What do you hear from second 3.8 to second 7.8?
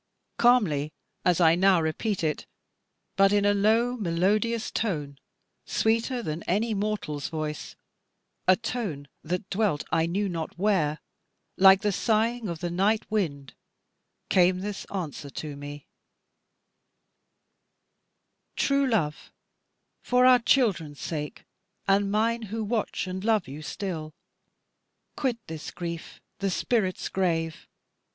melodious tone, sweeter than any mortal's voice,